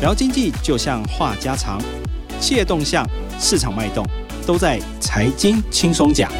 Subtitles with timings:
[0.00, 1.80] 聊经济就像话家常，
[2.38, 3.04] 企业动向、
[3.36, 4.06] 市场脉动，
[4.46, 6.30] 都在财经轻松讲。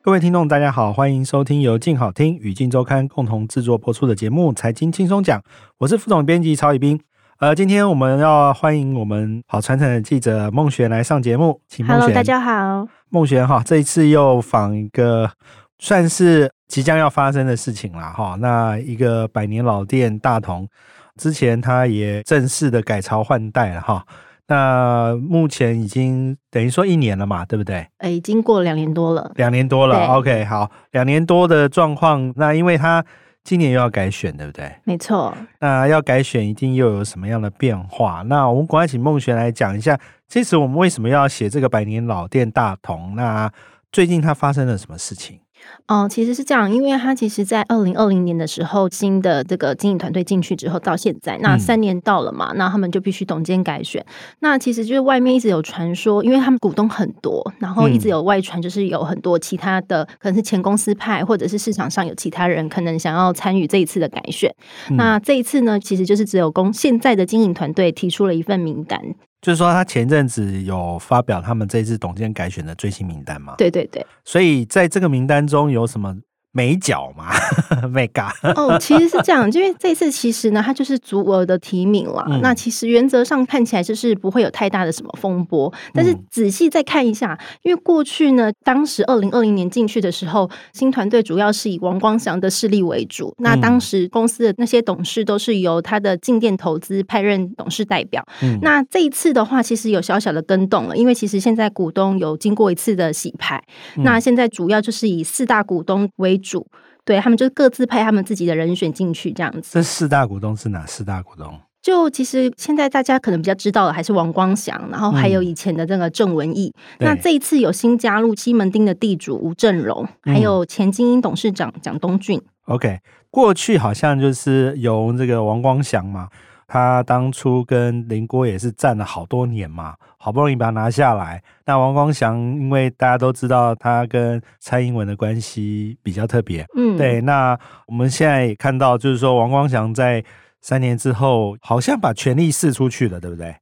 [0.00, 5.38] 各位听众，大家好，欢迎收听由静好听与静周刊共同制作播出的节目《财经轻松讲》，
[5.80, 6.98] 我是副总编辑曹宇彬。
[7.40, 12.00] 呃，今天我们要欢迎我们好传承的记者孟璇来上节目，请孟璇。
[12.00, 15.30] Hello，大家好，孟璇哈，这一次又访一个
[15.78, 16.53] 算是。
[16.66, 20.68] 即将要发生的事情了哈，那一个百年老店大同，
[21.16, 24.04] 之前它也正式的改朝换代了哈，
[24.48, 27.86] 那目前已经等于说一年了嘛，对不对？
[27.98, 30.06] 哎，已经过了两年多了，两年多了。
[30.14, 33.04] OK，好，两年多的状况，那因为它
[33.42, 34.72] 今年又要改选，对不对？
[34.84, 35.34] 没错。
[35.60, 38.22] 那要改选，一定又有什么样的变化？
[38.26, 43.14] 那我们赶快请孟璇来讲一下，这次我们为什么要写这个百年老店大同？
[43.14, 43.52] 那
[43.92, 45.38] 最近它发生了什么事情？
[45.86, 54.04] 哦，其实是这样，因为他其实，在二零二零年的时候，新的这个经营团队进去之后，到现在，那三年到了嘛，嗯、那他们就必须董监改选。
[54.40, 64.50] 那其实就是外面一直有传说，因为他们股东很多，然后一直有外传，就是有很多其他的，可能是前公司派，或者是市场上有其他人可能想要参与这一次的改选。
[64.88, 68.98] 嗯、那这一次呢，其实就是只有公现在的经营团队提出了一份名单。
[69.44, 73.54] 就是说，他前阵子有发表他们这次董监改选的最新名单嘛？
[73.58, 74.04] 对对对。
[74.24, 76.16] 所以在这个名单中有什么？
[76.54, 77.28] 没角嘛。
[78.56, 82.24] 哦，其实是这样，因为这次其实呢，它就是足额的提名了。
[82.30, 85.72] 嗯、那其实原则上看起来就是不会有太大的什么风波。
[85.92, 93.34] 但是仔细再看一下，因为过去呢，当时二零二零年进去的时候，新团队主要是以王光祥的势力为主。
[93.38, 98.24] 那当时公司的那些董事都是由他的进店投资派任董事代表。
[98.42, 103.62] 嗯、那这一次的话，其实有小小的更动了，因为其实现在股东有经过一次的洗牌。
[103.96, 106.66] 嗯、那现在主要就是以四大股东为主，
[107.04, 109.70] 对，他们就各自派他们自己的人选进去，这样子。
[109.72, 111.58] 这四大股东是哪四大股东？
[111.82, 116.72] 就其实现在大家可能比较知道的还是王光祥，然后还有以前的这个郑文义。
[116.98, 122.40] 嗯、那这一次有新加入西门町的地主吴振荣，还有前精英董事长蒋东俊。
[122.66, 123.00] OK，
[123.30, 126.28] 过去好像就是由这个王光祥嘛。
[126.66, 131.42] 他当初跟林郭也是战了好多年嘛，好不容易把他拿下来。
[131.66, 137.20] 那王光祥，因为大家都知道他跟蔡英文的关系比较特别，嗯，对。
[137.20, 140.24] 那我们现在也看到，就是说王光祥在
[140.60, 143.54] 三年之后，好像把权力释出去了，对不对？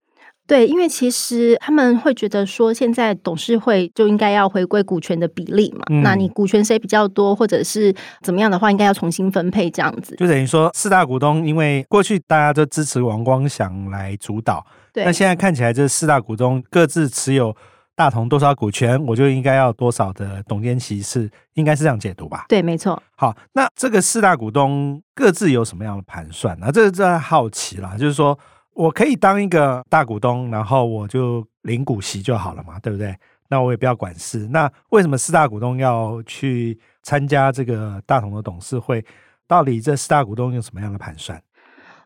[0.45, 5.85] 对，因为其实他们会觉得说，现在董事会就应该要回归股权的比例嘛。
[5.89, 10.17] 嗯、那你股权谁比较多，或者是怎么样的话，应该要重新分配这样子。
[10.17, 17.57] 就等于说，四大股东，因为过去大家都支持王光祥来主导，那现在看起来，这四大股东各自持有
[17.95, 22.45] 大同多少股权，我就应该要多少的董监席次，应该是这样解读吧？
[22.49, 23.01] 对，没错。
[23.15, 26.71] 好，那这个四大股东各自有什么样的盘算呢？
[26.73, 28.37] 这个在好奇啦，就是说。
[28.75, 33.15] 我可以当一个大股东，然后我就领股息就好了嘛，对不对？
[33.49, 34.49] 那我也不要管事。
[34.49, 39.05] 那为什么四大股东要去参加这个大同的董事会？
[39.47, 41.39] 到底这四大股东用什么样的盘算？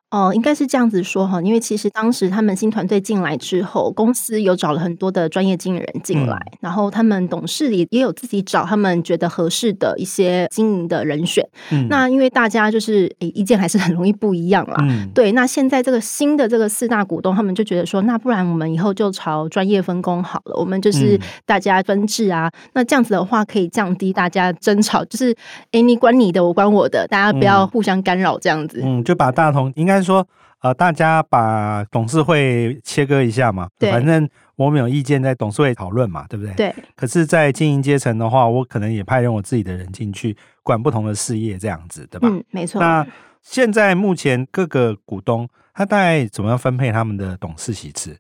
[0.09, 11.45] 哦，应该是这样子说哈，因为其实当时他们新团队进来之后，公司有找了很多的专业经理人进来，嗯、然后他们董事里也有自己找他们觉得合适的一些经营的人选。
[11.73, 14.77] 嗯、那因为大家就是诶意见还是很容易不一样啦。
[14.83, 22.47] 嗯、对，那现在这个新的这个四大股东，他们就觉得说，那不然我们以后就朝专业分工好了，我们就是大家分治啊。
[22.47, 25.35] 嗯、那这样子的话，可以降低大家争吵，就是
[25.73, 28.81] 诶你管你的，我管我的，大家不要互相干扰这样子。
[28.85, 29.96] 嗯，就把大同应该。
[29.97, 30.27] 应该说，
[30.61, 36.55] 呃，大家把董事会切割一下嘛，对，反正我们有意见在董事会讨论嘛，对不对？
[36.55, 36.75] 对。
[36.95, 42.29] 可是，在经营阶层的话，我可能也派任我自己的人进去管不同的事业，这样子，对吧？
[42.31, 42.81] 嗯，没错。
[42.81, 43.07] 那
[43.43, 48.17] 现在目前各个股东，他大概怎么样分配他们的董事席次？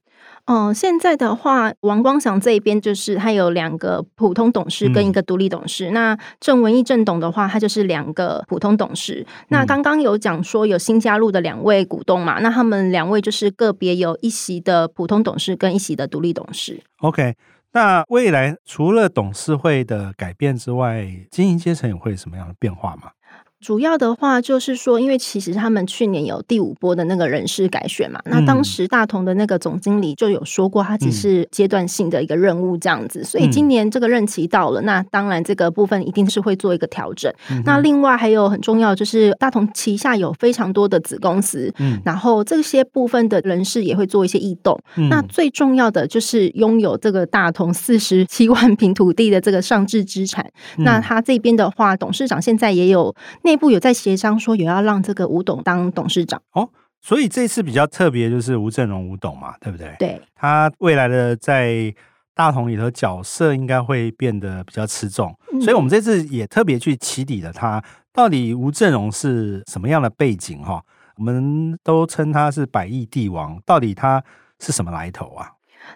[0.46, 5.90] 嗯，现在的话，王光祥这一边就是他有两个普通董事跟一个独立董事。
[5.90, 9.26] 嗯、那郑文义郑董的话，他就是两个普通董事。
[9.26, 16.80] 嗯、那刚刚有讲说有新加入的两位股东嘛，那他们两位就是个别有一席的普通董事跟一席的独立董事。
[17.00, 17.34] OK，
[17.72, 23.10] 那未来除了董事会的改变之外，经营阶层也会有什么样的变化吗？
[23.60, 37.32] 主要的话就是说，因为其实他们去年有第五波的那个人事改选嘛，嗯、那当时大同的那个总经理就有说过，他只是阶段性的一个任务这样子，嗯、所以今年这个任期到了，那当然这个部分一定是会做一个调整。
[37.50, 44.78] 嗯、那另外还有很重要就是大同旗下有非常多的子公司，嗯，然后这些部分的人事也会做一些异动。
[44.96, 50.44] 嗯、那最重要的就是拥有这个大同四十七万平土地的这个上市资产，
[50.76, 53.14] 嗯、那他这边的话，董事长现在也有。
[53.46, 56.68] 内部有在协商说，有要让这个吴董当董事长哦。
[57.00, 59.94] 所以这次比较特别，就是吴振荣吴董嘛，对不对？
[60.00, 61.94] 对，他未来的在
[62.34, 67.82] 大同里头角色应该会变得比较吃重，嗯、所以我们这次也特别去起底了他
[68.12, 70.82] 到底吴振荣是什么样的背景哈？
[71.16, 74.22] 我们都称他是百亿帝王，到底他
[74.58, 75.52] 是什么来头啊？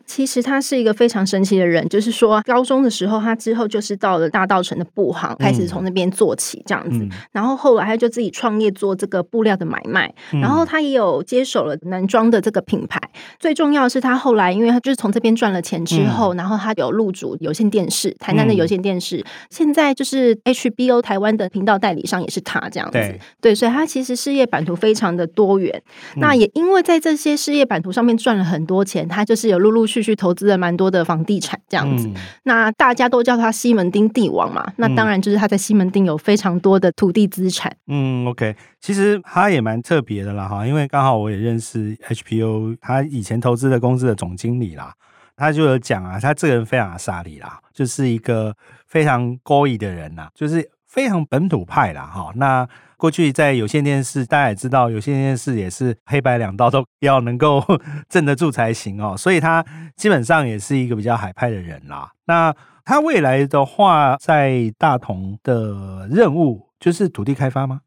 [0.06, 6.98] 其实他是一个非常神奇的人，就是说高中的时候，他之后就是到了大稻城的布行，开始从那边做起这样子。
[6.98, 13.00] 嗯、然后后来他就自己创业做这个布料的买卖，嗯、然后他也有接手了男装的这个品牌。
[13.38, 22.98] 最重要的是，他后来因为他就是从这边赚了钱之后，嗯、然后他有入主有线电视，台南的有线电视，嗯、现在就是 HBO 台湾的频道代理商也是他这样子。
[22.98, 25.82] 对，对，所以他其实事业版图非常的多元。
[26.16, 37.75] 嗯、那也因为在这些事业版图上面赚了很多钱，他就是有陆陆续续投资了蛮多的房地产这样子，嗯、那大家都叫他西门町帝王嘛，那当然就是他在西门町有非常多的土地资产。
[37.87, 44.94] 嗯，OK，其实他也蛮特别的啦哈，因为刚好我也认识 HPO，他以前投资的公司的总经理啦，
[45.37, 48.55] 他就有讲啊，他这个人非常的沙里啦，就是一个
[48.87, 52.32] 非常高义的人呐，就是非常本土派啦哈。
[52.35, 52.69] 那
[53.00, 57.64] 过去在有线电视，大家也知道，有线电视也是黑白两道都 要能够
[58.11, 59.64] 镇得住才行哦，所以他
[59.97, 62.12] 基本上也是一个比较海派的人啦。
[62.26, 62.55] 那
[62.85, 67.81] 他未来的话，在大同的任务就是土地开发吗？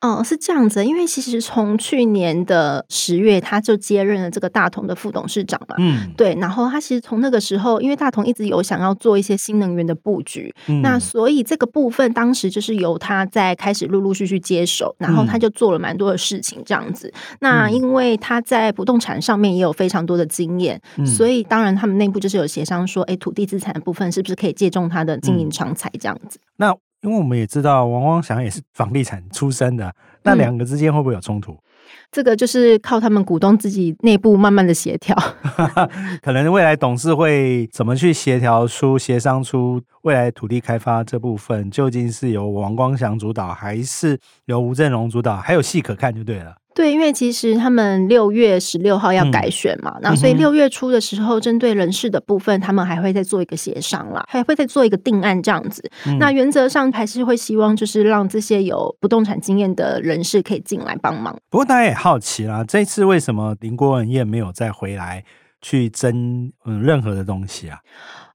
[0.00, 5.76] 哦，是这样子，因为其实从去年的十月，他就接任了这个大同的副董事长嘛。
[5.78, 6.34] 嗯，对。
[6.34, 17.08] 然后他其实从那个时候，因为大同一直有想要做一些新能源的布局，嗯、那所以这个部分当时就是由他在开始陆陆续续接手，然后他就做了蛮多的事情这样子。
[17.14, 26.38] 嗯、那因为他在不动产上面也有非常多的经验，嗯、所以当然他们内部就是有协商说，哎，土地资产的部分是不是可以借重他的经营长才这样子？
[26.38, 26.76] 嗯、那。
[27.04, 31.52] 因为我们也知道王光祥也是房地产出身的，那两个之间会不会有冲突？
[31.52, 31.58] 嗯，
[32.10, 35.14] 这个就是靠他们股东自己内部慢慢的协调。
[36.22, 45.36] 可能未来董事会怎么去协调出、协商出未来土地开发这部分，究竟是由王光祥主导，还是由吴振荣主导？
[45.36, 46.56] 还有戏可看就对了。
[46.74, 55.88] 对，因为其实他们六月十六号要改选嘛，嗯、那所以六月初的时候，针对人事的部分，他们还会再做一个协商啦，还会再做一个定案这样子。
[56.06, 61.34] 嗯、那原则上还是会希望，就是让这些有不动产经验的人士可以进来帮忙。
[61.48, 65.24] 不过大家也好奇啦，这次为什么林国文彦没有再回来
[65.62, 67.78] 去争嗯任何的东西啊？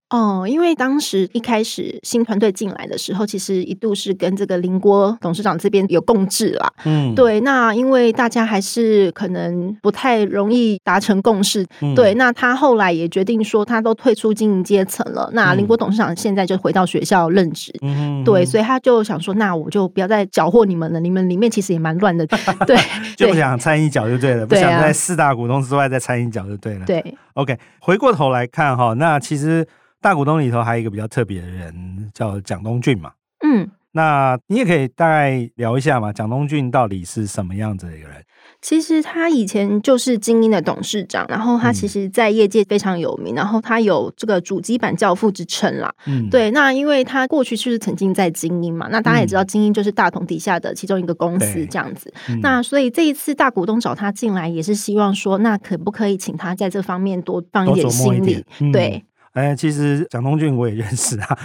[0.10, 6.74] 哦，因为当时一开始新团队进来的时候，其实一度是跟这个林郭董事长这边有共治啦。
[6.86, 11.64] 嗯，对，那因为大家还是可能不太容易达成共识。
[11.82, 15.30] 嗯、对，那他后来也决定说，他都退出经营阶层了。
[15.34, 17.72] 那林郭董事长现在就回到学校任职。
[17.84, 21.00] 嗯，对，所以他就想说，那我就不要再搅和你们了。
[21.00, 22.26] 你们里面其实也蛮乱的。
[22.66, 22.76] 对，
[23.16, 26.86] 就不想掺一脚就对了，不想在四大股东之外再掺一脚就对了。
[26.88, 29.68] 对，OK，回过头来看哈，那其实。
[30.02, 33.12] 大股东里头还有一个比较特别的人，叫蒋东俊嘛。
[33.46, 38.24] 嗯，那你也可以大概聊一下嘛，蒋东俊到底是什么样子的一个人？
[38.62, 45.94] 其实他以前就是精英的董事长，然后他其实在业界非常有名，嗯、然后他有这个主机板教父之称啦。
[46.08, 46.52] 嗯，对。
[46.52, 52.14] 那因为他过去就是曾经在精英嘛，那大家也知道精英就是大同底下的其中一个公司这样子。
[52.30, 58.46] 嗯、那所以这一次大股东找他进来，也是希望说，那可不可以请他在这方面多放一点心力？
[58.60, 59.06] 嗯、对。
[59.40, 61.40] 哎，其实蒋东俊我也认识啊，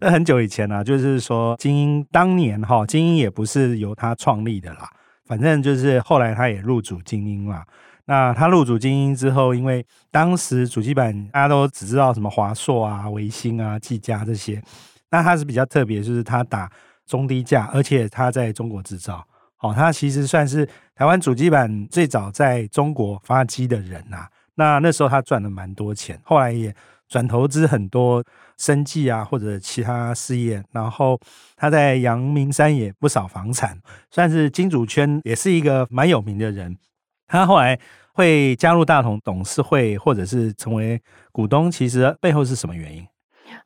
[0.00, 4.88] 那很久以前啊，就是说精英当年哈，精英也不是由他创立的啦，
[5.26, 7.62] 反正就是后来他也入主精英啦。
[8.06, 14.62] 那他入主精英之后，因为当时主机板大家都只知道什么华硕啊、微星啊、技嘉这些，
[15.10, 16.70] 那他是比较特别，就是他打
[17.04, 19.22] 中低价，而且他在中国制造，
[19.56, 24.26] 好，他其实算是台湾主机板最早在中国发迹的人呐。
[24.54, 26.74] 那那时候他赚了蛮多钱，后来也。
[27.08, 28.24] 转投资很多
[28.56, 31.18] 生计啊，或者其他事业，然后
[31.56, 33.78] 他在阳明山也不少房产，
[34.10, 36.76] 算是金主圈也是一个蛮有名的人。
[37.26, 37.78] 他后来
[38.12, 41.00] 会加入大同董事会，或者是成为
[41.32, 43.06] 股东，其实背后是什么原因？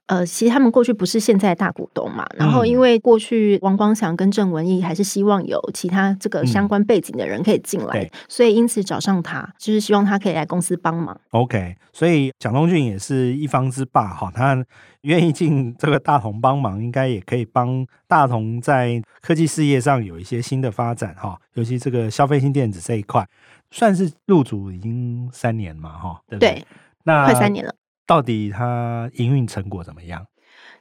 [0.07, 11.19] 呃，其实他们过去不是现在的大股东嘛，然后因为过去王光祥跟郑文义还是希望有其他这个相关背景的人可以进来，嗯、所以因此找上他，就是希望他可以来公司帮忙。
[11.31, 14.65] OK，所以蒋东俊也是一方之霸哈，他
[15.03, 23.27] 愿意进这个大同帮忙，应该也可以帮大同在科技事业上有一些新的发展哈，尤其这个消费性电子这一块，
[23.71, 26.51] 算是入主已经三年嘛哈，对不对？
[26.51, 26.67] 对，
[27.05, 27.73] 那快三年了。
[28.11, 30.27] 到底它营运成果怎么样？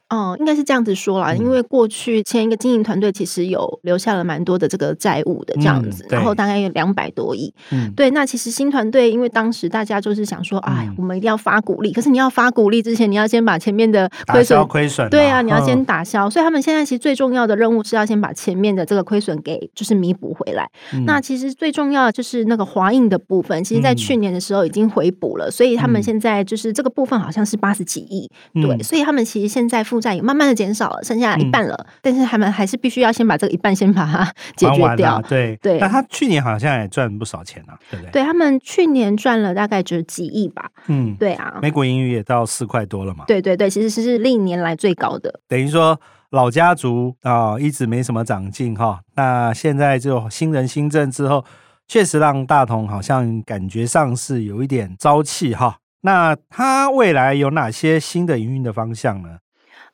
[0.09, 7.53] 哦，应该是这样子说啦，嗯、因为过去签一个经营团队其实有留下了蛮多的这个债务的这样子，嗯、然后大概有两百多亿。
[7.71, 16.27] 嗯，对，那其实新团队因为当时大家就是想说，哎、嗯，我们一定要发鼓励，可是你要发鼓励之前，你要先把前面的亏损亏损，对啊，你要先打消。
[16.27, 20.67] 嗯、所以他们现在其实最重要的任务是要先把前面的这个亏损给就是弥补回来。
[20.93, 28.27] 嗯、那其实最重要的就是那个华映的部分，其实在去年的时候已经回补了，嗯、所以他们现在就是这个部分好像是八十几亿。
[28.55, 30.89] 嗯、对，所以他们其实现在负债也慢慢的减少。
[30.89, 34.25] 了，剩下一半了，嗯、但是他们还是必须要先把这个一半先把它
[34.55, 35.15] 解决掉。
[35.15, 38.11] 啊、对对，那他去年好像也赚不少钱啊，对不对？
[38.11, 40.69] 对，他们去年赚了大概就是几亿吧。
[40.87, 43.25] 嗯，对啊，美股盈余也到四块多了嘛。
[43.27, 45.39] 对对对，其实是历年来最高的。
[45.47, 45.99] 等于说
[46.31, 49.01] 老家族啊、哦，一直没什么长进哈。
[49.15, 51.43] 那现在就新人新政之后，
[51.87, 55.77] 确实让大同好像感觉上是有一点朝气哈。
[56.01, 59.37] 那他未来有哪些新的营运的方向呢？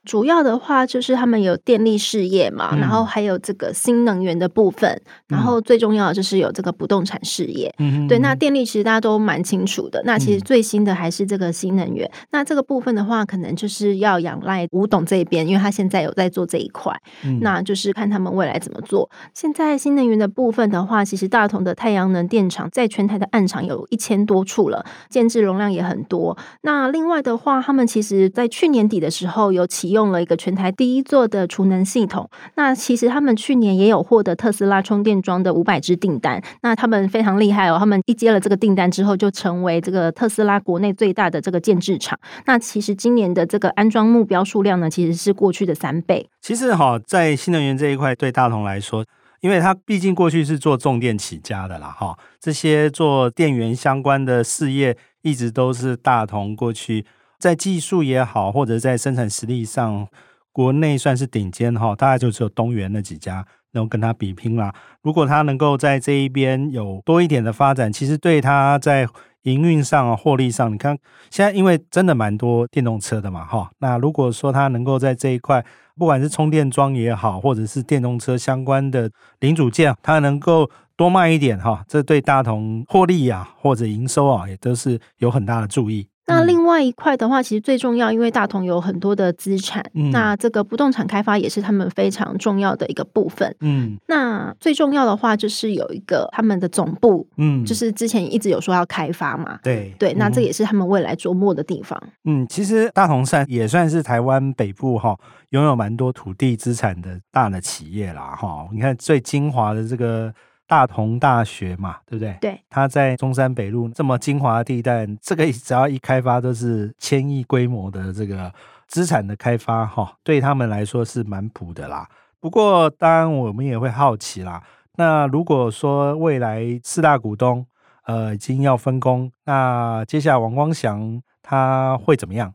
[0.05, 7.73] 主要的话就是他们有电力事业嘛，嗯、然后还有这个新能源的部分，嗯、然后最重要的就是有这个不动产事业。
[7.79, 9.99] 嗯，对，那电力其实大家都蛮清楚的。
[10.05, 12.07] 那其实最新的还是这个新能源。
[12.07, 16.93] 嗯、那这个部分的话，可能就是要仰赖吴董这边，因为他现在有在做这一块。
[17.23, 19.09] 嗯，那就是看他们未来怎么做。
[19.33, 26.37] 现在新能源的部分的话，其实大同的太阳能电厂在全台的暗场有一千多处了，建制容量也很多。
[26.61, 29.94] 那另外的话，他们其实在去年底的时候有起。
[29.95, 32.29] 用了一个全台第一座的储能系统。
[32.55, 36.43] 那其实他们去年也有获得特斯拉充电桩的五百支订单。
[36.61, 42.19] 那他们非常厉害哦，他们一接了这个订单之后，就成为这个特斯拉国内最大的这个建置厂。
[42.45, 46.29] 那其实今年的这个安装目标数量呢，其实是过去的三倍。
[46.41, 49.05] 其实哈，在新能源这一块，对大同来说，
[49.39, 57.05] 因为它毕竟过去是做重电起家的啦，哈，这些做电源相关的事业，一直都是大同过去。
[57.45, 60.07] 在技术也好，或者在生产实力上，
[60.51, 64.73] 国内算是顶尖哈，大概就只有东元那几家能够跟他比拼啦。
[65.03, 69.07] 如果他能够在这一边有多一点的发展，其实对他在
[69.43, 70.97] 营运上、获利上，你看
[71.29, 75.63] 现在因为真的蛮多电动车的嘛哈，那如果说他能够在这一块，
[75.95, 79.11] 不管是充电桩也好，或者是电动车相关的
[79.41, 86.07] 零组件，他能够多卖一点哈，这对大同获利啊或者营收啊，也都是有很大的注意。
[86.27, 93.55] 那另外一块的话，其实最重要，因为大同有很多的资产，嗯、那这个不动产开发也是他们非常重要的一个部分。
[93.59, 99.59] 嗯，那最重要的话就是有一个他们的总部，嗯，就是之前一直有说要开发嘛。
[99.61, 102.01] 对对，那这也是他们未来琢磨的地方。
[102.23, 105.15] 嗯，其实大同算也算是台湾北部哈
[105.49, 108.67] 拥有蛮多土地资产的大的企业啦哈。
[108.73, 110.33] 你看最精华的这个。
[110.67, 112.37] 大同大学嘛，对不对？
[112.41, 118.51] 对，它在中山北路这么精华的地带，这个只要一开发都是千亿规模的这个
[118.87, 122.09] 资产的开发，哈，对他们来说是蛮普的啦。
[122.39, 124.63] 不过，当然我们也会好奇啦。
[124.97, 127.65] 那如果说未来四大股东
[128.05, 132.53] 呃已经要分工，那接下来王光祥他会怎么样？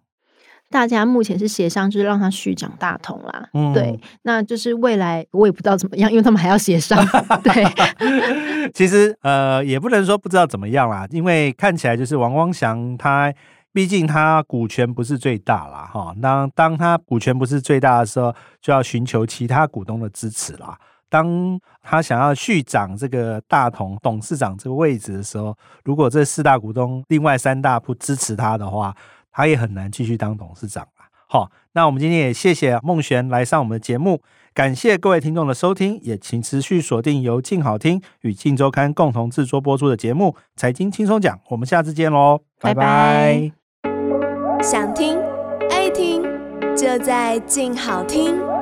[0.71, 3.49] 大家目前是协商，就是让他续掌大同啦。
[3.53, 7.05] 嗯，对，那就是未来我也不知道怎么样，因为他们还要协商。
[7.43, 7.65] 对，
[8.73, 13.33] 其实呃也不能说不知道怎么样啦，因为看起来就是王光祥他
[13.73, 15.91] 毕竟他股权不是最大啦。
[15.93, 16.15] 哈。
[16.23, 20.79] 当当他股权不是最大的时候，就要寻求其他股东的支持啦。
[21.09, 25.53] 当他想要续掌这个大同董事长这个位置的时候，
[25.85, 28.95] 如果这四大股东另外三大不支持他的话，
[29.33, 31.05] 他也很难继续当董事长了。
[31.27, 34.21] 好，那我们今天也谢谢孟璇来上我们的节目，
[34.53, 43.53] 感谢各位听众的收听，也请持续锁定由静好听与静周刊共同制作播出的节目《财经轻松讲》，我们下次见喽，拜拜。
[44.61, 45.17] 想听
[45.71, 46.23] 爱听，
[46.77, 48.60] 就在静好听。